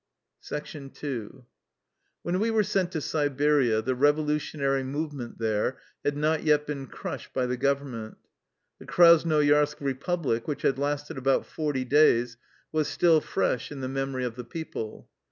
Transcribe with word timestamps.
II 0.51 1.29
When 2.23 2.39
we 2.39 2.49
were 2.49 2.63
sent 2.63 2.91
to 2.93 3.01
Siberia 3.01 3.83
the 3.83 3.93
revolution 3.93 4.59
ary 4.59 4.83
movement 4.83 5.37
there 5.37 5.77
had 6.03 6.17
not 6.17 6.41
yet 6.41 6.65
been 6.65 6.87
crushed 6.87 7.33
by 7.33 7.45
the 7.45 7.55
government. 7.55 8.17
The 8.79 8.87
Krasnoyarsk 8.87 9.75
"repub 9.79 10.25
lic," 10.25 10.47
which 10.47 10.63
had 10.63 10.79
lasted 10.79 11.19
about 11.19 11.45
forty 11.45 11.85
days, 11.85 12.35
was 12.71 12.87
still 12.87 13.21
fresh 13.21 13.71
in 13.71 13.81
the 13.81 13.87
memory 13.89 14.25
of 14.25 14.33
the 14.35 14.43
people. 14.43 15.07